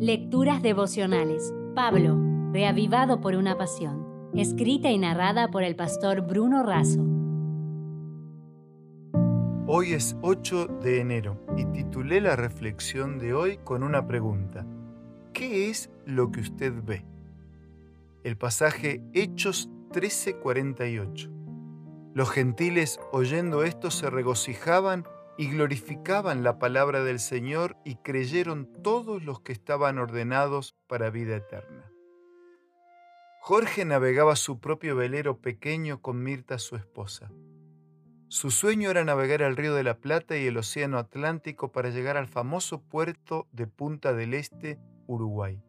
[0.00, 1.52] Lecturas devocionales.
[1.74, 2.16] Pablo,
[2.52, 4.30] reavivado por una pasión.
[4.32, 7.04] Escrita y narrada por el pastor Bruno Razo.
[9.66, 14.64] Hoy es 8 de enero y titulé la reflexión de hoy con una pregunta.
[15.32, 17.04] ¿Qué es lo que usted ve?
[18.22, 21.28] El pasaje Hechos 13:48.
[22.14, 25.08] Los gentiles oyendo esto se regocijaban
[25.38, 31.36] y glorificaban la palabra del Señor y creyeron todos los que estaban ordenados para vida
[31.36, 31.92] eterna.
[33.40, 37.30] Jorge navegaba su propio velero pequeño con Mirta su esposa.
[38.26, 42.16] Su sueño era navegar el río de la Plata y el Océano Atlántico para llegar
[42.16, 45.62] al famoso puerto de Punta del Este, Uruguay.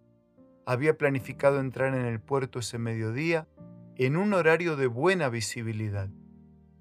[0.66, 3.48] Había planificado entrar en el puerto ese mediodía
[3.98, 6.09] en un horario de buena visibilidad,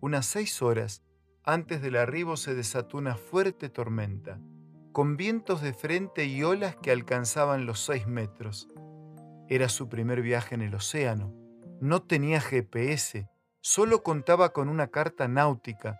[0.00, 1.02] unas seis horas
[1.48, 4.38] antes del arribo se desató una fuerte tormenta,
[4.92, 8.68] con vientos de frente y olas que alcanzaban los seis metros.
[9.48, 11.32] Era su primer viaje en el océano.
[11.80, 13.30] No tenía GPS,
[13.62, 15.98] solo contaba con una carta náutica.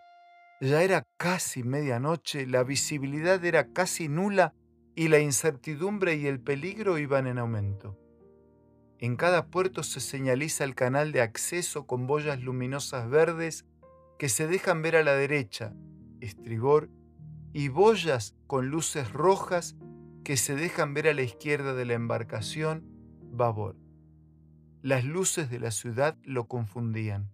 [0.61, 4.53] Ya era casi medianoche, la visibilidad era casi nula
[4.93, 7.97] y la incertidumbre y el peligro iban en aumento.
[8.99, 13.65] En cada puerto se señaliza el canal de acceso con boyas luminosas verdes
[14.19, 15.73] que se dejan ver a la derecha,
[16.19, 16.89] estribor,
[17.53, 19.77] y boyas con luces rojas
[20.25, 22.83] que se dejan ver a la izquierda de la embarcación,
[23.31, 23.77] babor.
[24.81, 27.31] Las luces de la ciudad lo confundían.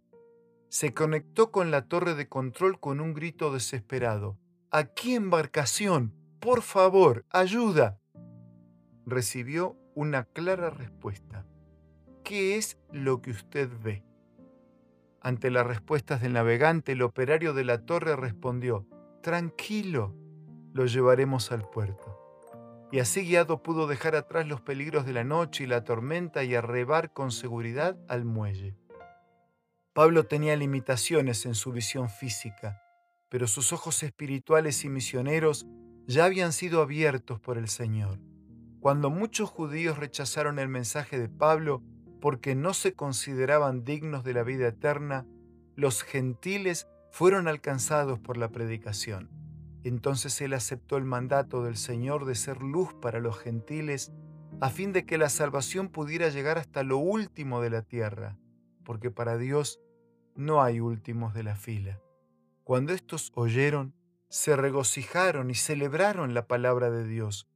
[0.70, 4.38] Se conectó con la torre de control con un grito desesperado.
[4.70, 6.14] ¡Aquí embarcación!
[6.40, 7.26] ¡Por favor!
[7.32, 8.00] ¡Ayuda!
[9.08, 11.48] Recibió una clara respuesta.
[12.24, 14.04] ¿Qué es lo que usted ve?
[15.26, 18.86] Ante las respuestas del navegante, el operario de la torre respondió,
[19.24, 20.16] Tranquilo,
[20.72, 22.20] lo llevaremos al puerto.
[22.92, 26.54] Y así guiado pudo dejar atrás los peligros de la noche y la tormenta y
[26.54, 28.78] arrebar con seguridad al muelle.
[29.94, 32.80] Pablo tenía limitaciones en su visión física,
[33.28, 35.66] pero sus ojos espirituales y misioneros
[36.06, 38.20] ya habían sido abiertos por el Señor.
[38.80, 41.82] Cuando muchos judíos rechazaron el mensaje de Pablo,
[42.26, 45.28] porque no se consideraban dignos de la vida eterna,
[45.76, 49.30] los gentiles fueron alcanzados por la predicación.
[49.84, 54.12] Entonces él aceptó el mandato del Señor de ser luz para los gentiles,
[54.60, 58.40] a fin de que la salvación pudiera llegar hasta lo último de la tierra,
[58.84, 59.80] porque para Dios
[60.34, 62.02] no hay últimos de la fila.
[62.64, 63.94] Cuando estos oyeron,
[64.30, 67.48] se regocijaron y celebraron la palabra de Dios.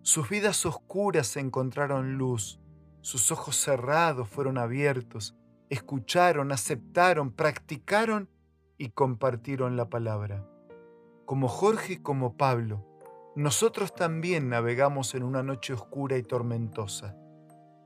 [0.00, 2.58] Sus vidas oscuras encontraron luz
[3.04, 5.36] sus ojos cerrados fueron abiertos,
[5.68, 8.30] escucharon, aceptaron, practicaron
[8.78, 10.48] y compartieron la palabra.
[11.26, 12.82] Como Jorge y como Pablo,
[13.36, 17.14] nosotros también navegamos en una noche oscura y tormentosa.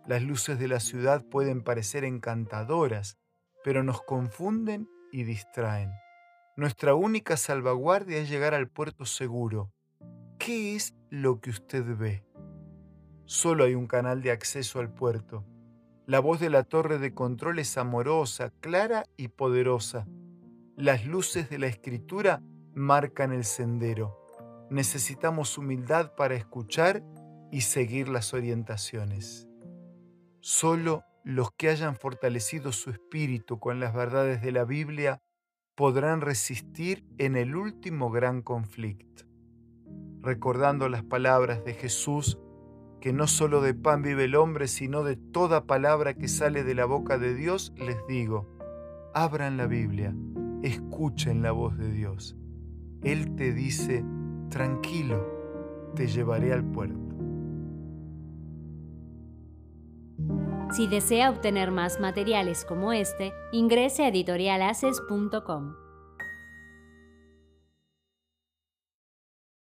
[0.07, 3.19] Las luces de la ciudad pueden parecer encantadoras,
[3.65, 5.91] pero nos confunden y distraen.
[6.57, 9.73] Nuestra única salvaguardia es llegar al puerto seguro.
[10.39, 12.28] ¿Qué es lo que usted ve?
[13.29, 15.45] Solo hay un canal de acceso al puerto.
[16.07, 20.09] La voz de la torre de control es amorosa, clara y poderosa.
[20.77, 24.17] Las luces de la escritura marcan el sendero.
[24.71, 27.05] Necesitamos humildad para escuchar
[27.53, 29.47] y seguir las orientaciones.
[30.41, 35.21] Solo los que hayan fortalecido su espíritu con las verdades de la Biblia
[35.75, 39.25] podrán resistir en el último gran conflicto.
[40.23, 42.39] Recordando las palabras de Jesús
[43.01, 46.75] que no solo de pan vive el hombre, sino de toda palabra que sale de
[46.75, 48.49] la boca de Dios, les digo,
[49.15, 50.15] abran la Biblia,
[50.63, 52.37] escuchen la voz de Dios.
[53.03, 54.05] Él te dice,
[54.51, 55.25] tranquilo,
[55.95, 57.09] te llevaré al puerto.
[60.73, 65.88] Si desea obtener más materiales como este, ingrese a editorialaces.com.